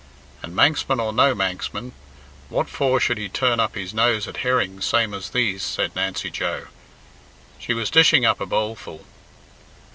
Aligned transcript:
"And 0.41 0.55
Manxman 0.55 0.99
or 0.99 1.13
no 1.13 1.35
Manxman, 1.35 1.91
what 2.49 2.67
for 2.67 2.99
should 2.99 3.19
he 3.19 3.29
turn 3.29 3.59
up 3.59 3.75
his 3.75 3.93
nose 3.93 4.27
at 4.27 4.37
herrings 4.37 4.83
same 4.83 5.13
as 5.13 5.29
these?" 5.29 5.61
said 5.61 5.95
Nancy 5.95 6.31
Joe. 6.31 6.65
She 7.59 7.75
was 7.75 7.91
dishing 7.91 8.25
up 8.25 8.41
a 8.41 8.47
bowlful. 8.47 9.05